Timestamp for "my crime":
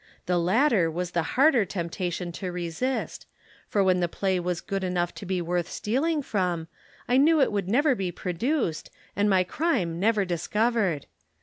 9.29-9.99